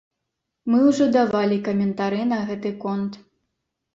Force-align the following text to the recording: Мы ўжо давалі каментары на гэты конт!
Мы 0.71 0.79
ўжо 0.85 1.05
давалі 1.17 1.57
каментары 1.67 2.21
на 2.31 2.39
гэты 2.47 2.69
конт! 2.87 3.21